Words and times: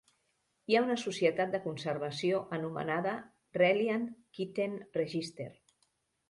Hi 0.71 0.75
ha 0.77 0.79
una 0.85 0.95
"societat 1.01 1.51
de 1.55 1.59
conservació" 1.65 2.39
anomenada 2.57 3.13
Reliant 3.59 4.09
Kitten 4.39 4.75
Register. 5.01 5.49